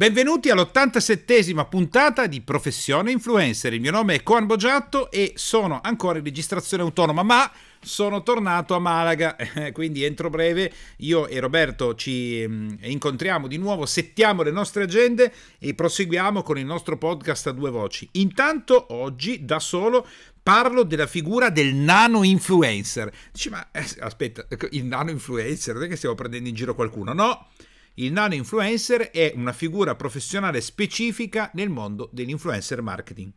[0.00, 3.74] Benvenuti all'87esima puntata di Professione Influencer.
[3.74, 8.74] Il mio nome è Coan Bogiatto e sono ancora in registrazione autonoma, ma sono tornato
[8.74, 9.36] a Malaga,
[9.74, 15.34] quindi entro breve io e Roberto ci mm, incontriamo di nuovo, settiamo le nostre agende
[15.58, 18.08] e proseguiamo con il nostro podcast a due voci.
[18.12, 20.06] Intanto oggi da solo
[20.42, 23.12] parlo della figura del nano influencer.
[23.30, 27.12] Dici, ma eh, aspetta, il nano influencer, non è che stiamo prendendo in giro qualcuno?
[27.12, 27.48] No
[27.94, 33.32] il nano influencer è una figura professionale specifica nel mondo dell'influencer marketing.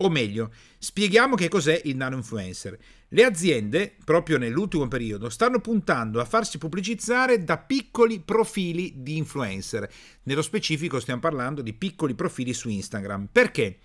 [0.00, 2.78] O meglio, spieghiamo che cos'è il nano influencer.
[3.08, 9.90] Le aziende, proprio nell'ultimo periodo, stanno puntando a farsi pubblicizzare da piccoli profili di influencer.
[10.22, 13.28] Nello specifico stiamo parlando di piccoli profili su Instagram.
[13.32, 13.78] Perché?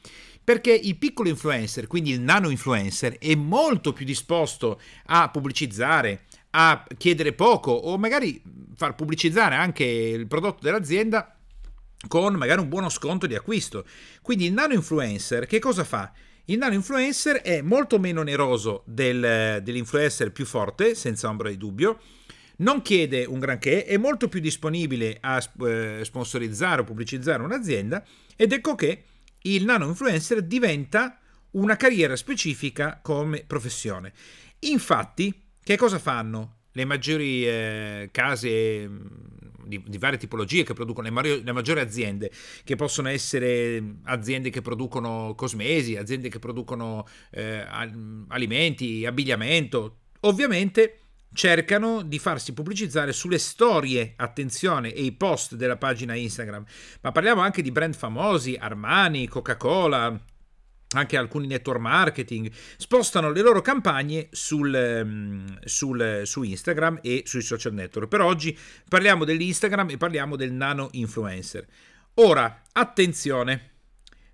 [0.44, 6.26] Perché il piccolo influencer, quindi il nano influencer, è molto più disposto a pubblicizzare,
[6.56, 8.42] a chiedere poco o magari
[8.76, 11.36] far pubblicizzare anche il prodotto dell'azienda
[12.08, 13.86] con magari un buono sconto di acquisto.
[14.22, 16.12] Quindi il nano influencer che cosa fa?
[16.46, 22.00] Il nano influencer è molto meno oneroso del, dell'influencer più forte, senza ombra di dubbio,
[22.58, 28.04] non chiede un granché, è molto più disponibile a eh, sponsorizzare o pubblicizzare un'azienda
[28.36, 29.04] ed ecco che
[29.44, 31.18] il nano influencer diventa
[31.52, 34.12] una carriera specifica come professione.
[34.60, 36.58] Infatti, che cosa fanno?
[36.72, 39.06] Le maggiori eh, case mm,
[39.66, 42.32] di, di, varie tipologie che producono le, mario, le, maggiori aziende,
[42.64, 47.66] che possono essere aziende che producono cosmesi, aziende che producono eh,
[48.28, 50.98] alimenti, abbigliamento, ovviamente
[51.34, 56.64] cercano di farsi pubblicizzare sulle storie, attenzione, e i post della pagina Instagram,
[57.02, 60.20] ma parliamo anche di brand famosi, Armani, Coca-Cola,
[60.94, 67.42] anche alcuni network marketing spostano le loro campagne sul, ehm, sul, su Instagram e sui
[67.42, 68.08] social network.
[68.08, 71.66] Per oggi parliamo dell'Instagram e parliamo del nano influencer.
[72.16, 73.72] Ora, attenzione.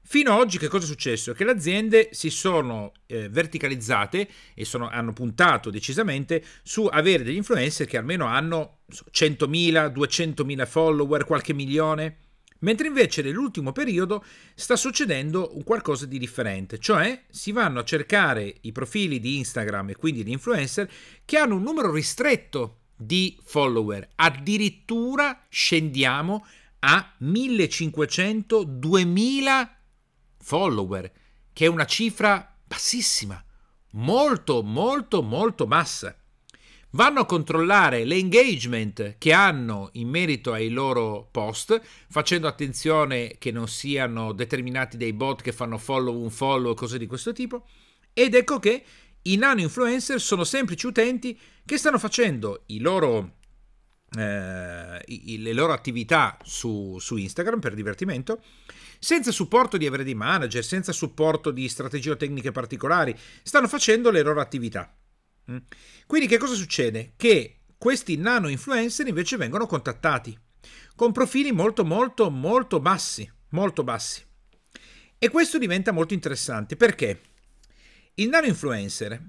[0.02, 1.34] Fino ad oggi che cosa è successo?
[1.34, 7.36] Che le aziende si sono eh, verticalizzate e sono, hanno puntato decisamente su avere degli
[7.36, 12.29] influencer che almeno hanno 100.000, 200.000 follower, qualche milione
[12.60, 18.54] Mentre invece nell'ultimo periodo sta succedendo un qualcosa di differente, cioè si vanno a cercare
[18.62, 20.90] i profili di Instagram e quindi di influencer
[21.24, 26.46] che hanno un numero ristretto di follower, addirittura scendiamo
[26.80, 29.70] a 1500-2000
[30.42, 31.12] follower,
[31.54, 33.42] che è una cifra bassissima,
[33.92, 36.14] molto molto molto bassa
[36.92, 41.80] vanno a controllare l'engagement che hanno in merito ai loro post,
[42.10, 47.08] facendo attenzione che non siano determinati dai bot che fanno follow un follow cose di
[47.08, 47.68] questo tipo.
[48.14, 48.84] Ed ecco che
[49.24, 53.36] i nano influencer sono semplici utenti che stanno facendo i loro,
[54.18, 58.42] eh, i, le loro attività su, su Instagram per divertimento
[59.00, 64.12] senza supporto di aver dei manager, senza supporto di strategie o tecniche particolari, stanno facendo
[64.12, 64.94] le loro attività.
[65.50, 65.58] Mm.
[66.06, 67.14] Quindi che cosa succede?
[67.16, 70.38] Che questi nano influencer invece vengono contattati
[70.96, 74.24] con profili molto molto molto bassi, molto bassi.
[75.18, 77.22] E questo diventa molto interessante perché
[78.16, 79.22] il nano influencer,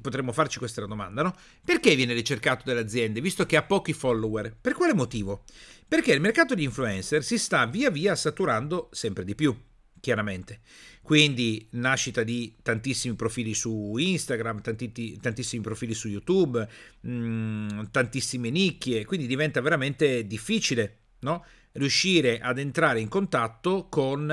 [0.00, 1.34] potremmo farci questa domanda, no?
[1.64, 4.56] Perché viene ricercato dalle aziende visto che ha pochi follower?
[4.60, 5.44] Per quale motivo?
[5.86, 9.56] Perché il mercato di influencer si sta via via saturando sempre di più
[10.04, 10.60] chiaramente.
[11.00, 16.68] Quindi nascita di tantissimi profili su Instagram, tanti, tantissimi profili su YouTube,
[17.00, 21.42] mh, mm, tantissime nicchie, quindi diventa veramente difficile no?
[21.72, 24.28] riuscire ad entrare in contatto con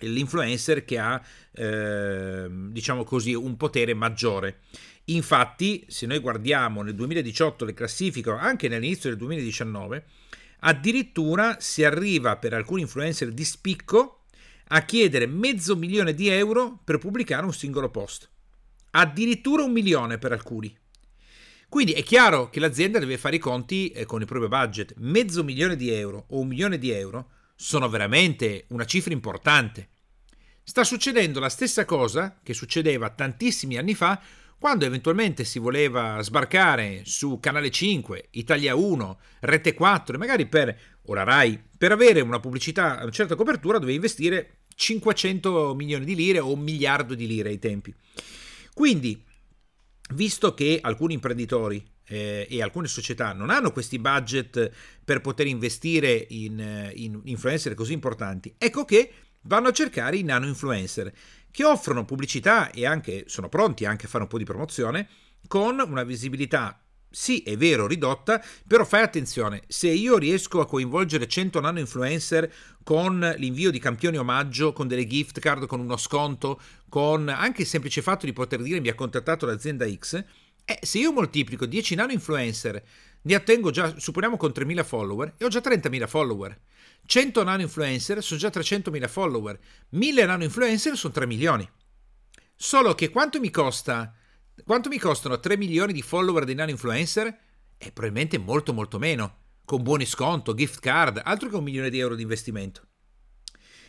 [0.00, 1.22] l'influencer che ha,
[1.52, 4.62] eh, diciamo così, un potere maggiore.
[5.04, 10.04] Infatti, se noi guardiamo nel 2018 le classifiche, anche nell'inizio del 2019,
[10.60, 14.15] addirittura si arriva per alcuni influencer di spicco
[14.68, 18.28] a chiedere mezzo milione di euro per pubblicare un singolo post.
[18.90, 20.76] Addirittura un milione per alcuni.
[21.68, 24.94] Quindi è chiaro che l'azienda deve fare i conti eh, con il proprio budget.
[24.98, 29.88] Mezzo milione di euro o un milione di euro sono veramente una cifra importante.
[30.62, 34.20] Sta succedendo la stessa cosa che succedeva tantissimi anni fa
[34.58, 40.76] quando eventualmente si voleva sbarcare su Canale 5, Italia 1, Rete 4 e magari per,
[41.04, 46.14] o la RAI, per avere una pubblicità, una certa copertura dovevi investire 500 milioni di
[46.14, 47.92] lire o un miliardo di lire ai tempi.
[48.72, 49.20] Quindi,
[50.14, 54.70] visto che alcuni imprenditori eh, e alcune società non hanno questi budget
[55.04, 59.10] per poter investire in, eh, in influencer così importanti, ecco che
[59.42, 61.12] vanno a cercare i nano influencer
[61.50, 65.08] che offrono pubblicità e anche sono pronti anche a fare un po' di promozione
[65.48, 71.26] con una visibilità sì, è vero, ridotta, però fai attenzione, se io riesco a coinvolgere
[71.26, 76.60] 100 nano influencer con l'invio di campioni omaggio, con delle gift card, con uno sconto,
[76.88, 80.22] con anche il semplice fatto di poter dire mi ha contattato l'azienda X,
[80.64, 82.82] eh, se io moltiplico 10 nano influencer,
[83.22, 86.58] ne ottengo già, supponiamo con 3.000 follower, e ho già 30.000 follower.
[87.06, 89.58] 100 nano influencer sono già 300.000 follower.
[89.90, 91.68] 1000 nano influencer sono 3 milioni.
[92.54, 94.12] Solo che quanto mi costa
[94.64, 97.38] quanto mi costano 3 milioni di follower dei nano influencer?
[97.76, 101.98] È probabilmente molto molto meno, con buoni sconto, gift card, altro che un milione di
[101.98, 102.82] euro di investimento.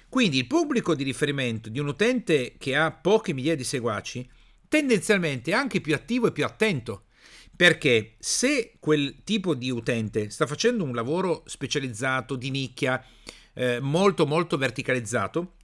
[0.10, 4.30] Quindi il pubblico di riferimento di un utente che ha poche migliaia di seguaci
[4.68, 7.04] tendenzialmente è anche più attivo e più attento.
[7.56, 13.04] Perché se quel tipo di utente sta facendo un lavoro specializzato, di nicchia,
[13.54, 15.56] eh, molto molto verticalizzato,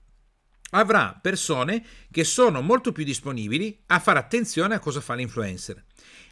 [0.74, 5.82] avrà persone che sono molto più disponibili a fare attenzione a cosa fa l'influencer.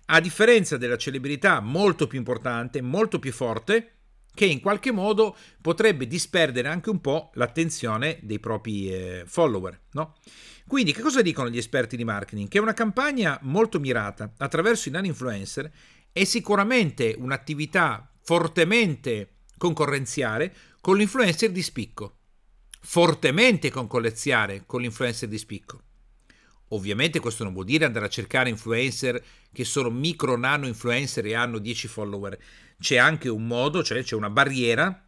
[0.06, 3.94] A differenza della celebrità molto più importante, molto più forte,
[4.34, 9.78] che in qualche modo potrebbe disperdere anche un po' l'attenzione dei propri eh, follower.
[9.92, 10.14] No?
[10.66, 12.48] Quindi, che cosa dicono gli esperti di marketing?
[12.48, 15.70] Che una campagna molto mirata attraverso i non-influencer
[16.10, 22.16] è sicuramente un'attività fortemente concorrenziale con l'influencer di spicco
[22.84, 25.82] fortemente concolleziare con l'influencer di spicco.
[26.68, 31.34] Ovviamente questo non vuol dire andare a cercare influencer che sono micro nano influencer e
[31.34, 32.38] hanno 10 follower.
[32.78, 35.06] C'è anche un modo, cioè c'è una barriera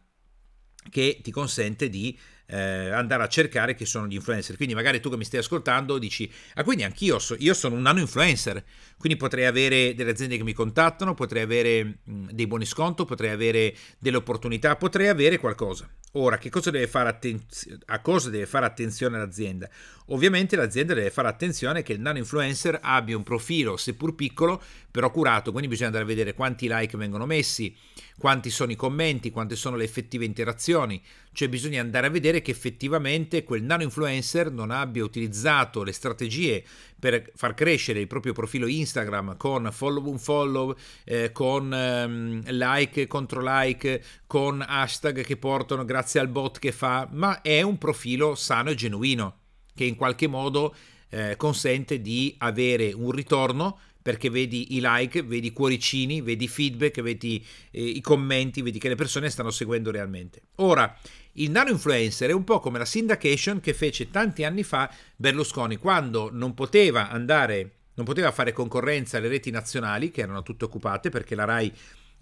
[0.89, 4.55] che ti consente di eh, andare a cercare che sono gli influencer.
[4.55, 7.81] Quindi magari tu che mi stai ascoltando dici, ah quindi anch'io so, io sono un
[7.81, 8.63] nano influencer,
[8.97, 13.31] quindi potrei avere delle aziende che mi contattano, potrei avere mh, dei buoni sconto, potrei
[13.31, 15.89] avere delle opportunità, potrei avere qualcosa.
[16.17, 19.69] Ora, che cosa deve fare attenzione, a cosa deve fare attenzione l'azienda?
[20.09, 25.11] Ovviamente l'azienda deve fare attenzione che il nano influencer abbia un profilo, seppur piccolo, però
[25.11, 27.75] curato, quindi bisogna andare a vedere quanti like vengono messi,
[28.17, 31.03] quanti sono i commenti, quante sono le effettive interazioni,
[31.33, 36.63] cioè bisogna andare a vedere che effettivamente quel nano influencer non abbia utilizzato le strategie
[36.99, 43.07] per far crescere il proprio profilo Instagram con follow un follow, eh, con ehm, like
[43.07, 48.35] contro like, con hashtag che portano grazie al bot che fa, ma è un profilo
[48.35, 49.39] sano e genuino
[49.75, 50.73] che in qualche modo
[51.09, 56.47] eh, consente di avere un ritorno perché vedi i like, vedi i cuoricini, vedi i
[56.47, 60.43] feedback, vedi eh, i commenti, vedi che le persone stanno seguendo realmente.
[60.57, 60.95] Ora,
[61.37, 65.77] il nano influencer è un po' come la syndication che fece tanti anni fa Berlusconi,
[65.77, 71.09] quando non poteva andare, non poteva fare concorrenza alle reti nazionali, che erano tutte occupate
[71.09, 71.73] perché la RAI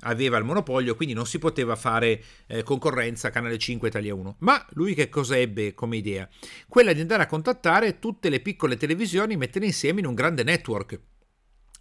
[0.03, 4.37] aveva il monopolio, quindi non si poteva fare eh, concorrenza a Canale 5 Italia 1.
[4.39, 6.29] Ma lui che cosa ebbe come idea?
[6.69, 10.43] Quella di andare a contattare tutte le piccole televisioni e mettere insieme in un grande
[10.43, 11.11] network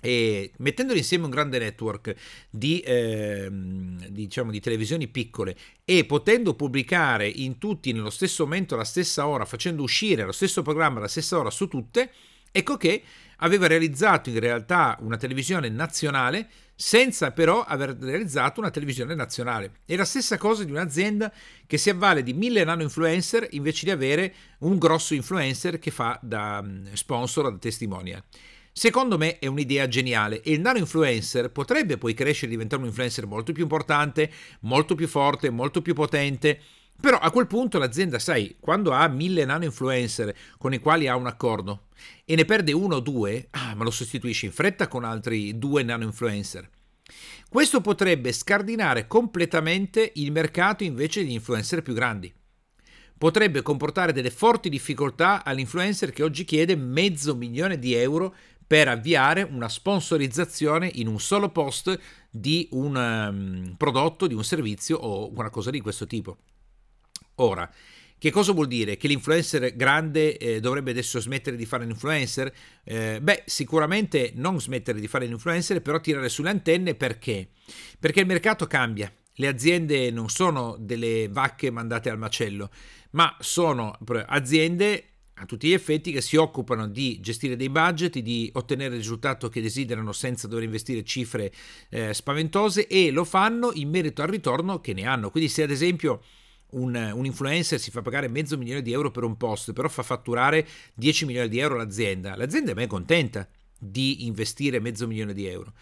[0.05, 2.13] e mettendoli insieme un grande network
[2.51, 3.49] di, eh,
[4.09, 9.45] diciamo, di televisioni piccole e potendo pubblicare in tutti nello stesso momento, alla stessa ora,
[9.45, 12.11] facendo uscire lo stesso programma alla stessa ora su tutte,
[12.51, 13.03] ecco che
[13.37, 19.83] aveva realizzato in realtà una televisione nazionale senza però aver realizzato una televisione nazionale.
[19.85, 21.33] È la stessa cosa di un'azienda
[21.65, 26.19] che si avvale di mille nano influencer invece di avere un grosso influencer che fa
[26.21, 28.25] da mm, sponsor, da testimonial.
[28.75, 32.89] Secondo me è un'idea geniale e il nano influencer potrebbe poi crescere e diventare un
[32.89, 36.59] influencer molto più importante, molto più forte, molto più potente.
[36.99, 41.17] Però a quel punto l'azienda, sai, quando ha mille nano influencer con i quali ha
[41.17, 41.89] un accordo
[42.25, 45.83] e ne perde uno o due, ah, ma lo sostituisce in fretta con altri due
[45.83, 46.67] nano influencer.
[47.51, 52.33] Questo potrebbe scardinare completamente il mercato invece degli influencer più grandi
[53.23, 58.35] potrebbe comportare delle forti difficoltà all'influencer che oggi chiede mezzo milione di euro
[58.73, 61.95] per avviare una sponsorizzazione in un solo post
[62.31, 66.39] di un um, prodotto, di un servizio o una cosa di questo tipo.
[67.35, 67.71] Ora,
[68.17, 68.97] che cosa vuol dire?
[68.97, 72.51] Che l'influencer grande eh, dovrebbe adesso smettere di fare l'influencer?
[72.83, 77.49] Eh, beh, sicuramente non smettere di fare l'influencer, però tirare sulle antenne perché?
[78.01, 79.13] Perché il mercato cambia.
[79.35, 82.71] Le aziende non sono delle vacche mandate al macello,
[83.11, 83.99] ma sono
[84.29, 85.12] aziende
[85.43, 89.49] a tutti gli effetti che si occupano di gestire dei budget, di ottenere il risultato
[89.49, 91.53] che desiderano senza dover investire cifre
[91.91, 95.31] eh, spaventose e lo fanno in merito al ritorno che ne hanno.
[95.31, 96.23] Quindi se ad esempio
[96.71, 100.03] un, un, influencer si fa pagare mezzo milione di euro per un post, però fa
[100.03, 105.47] fatturare 10 milioni di euro all'azienda, l'azienda è ben contenta di investire mezzo milione di
[105.47, 105.73] euro.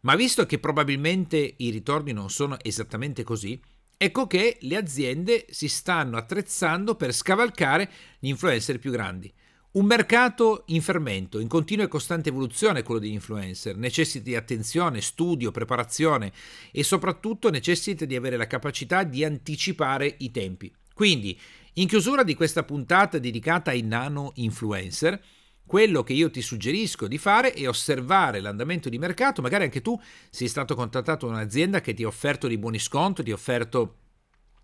[0.00, 3.60] Ma visto che probabilmente i ritorni non sono esattamente così,
[4.02, 9.30] ecco che le aziende si stanno attrezzando per scavalcare gli influencer più grandi.
[9.72, 15.02] Un mercato in fermento, in continua e costante evoluzione quello degli influencer, necessita di attenzione,
[15.02, 16.32] studio, preparazione
[16.72, 20.72] e soprattutto necessita di avere la capacità di anticipare i tempi.
[20.94, 21.38] Quindi,
[21.74, 25.22] in chiusura di questa puntata dedicata ai nano influencer,
[25.70, 29.96] quello che io ti suggerisco di fare è osservare l'andamento di mercato, magari anche tu
[30.28, 33.98] sei stato contattato da un'azienda che ti ha offerto dei buoni sconto, ti ha offerto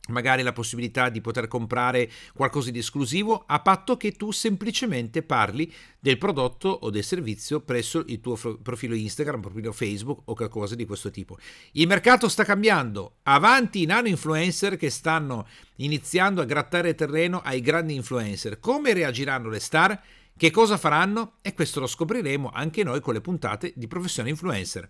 [0.09, 5.73] magari la possibilità di poter comprare qualcosa di esclusivo a patto che tu semplicemente parli
[6.01, 10.87] del prodotto o del servizio presso il tuo profilo Instagram, profilo Facebook o qualcosa di
[10.87, 11.39] questo tipo.
[11.75, 15.47] Il mercato sta cambiando, avanti i nano influencer che stanno
[15.77, 18.59] iniziando a grattare terreno ai grandi influencer.
[18.59, 20.03] Come reagiranno le star?
[20.39, 21.37] Che cosa faranno?
[21.41, 24.87] E questo lo scopriremo anche noi con le puntate di Professione Influencer.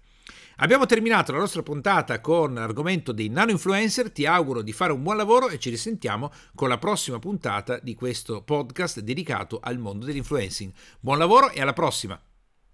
[0.56, 5.04] Abbiamo terminato la nostra puntata con l'argomento dei nano influencer, ti auguro di fare un
[5.04, 10.04] buon lavoro e ci risentiamo con la prossima puntata di questo podcast dedicato al mondo
[10.04, 10.72] dell'influencing.
[10.98, 12.20] Buon lavoro e alla prossima!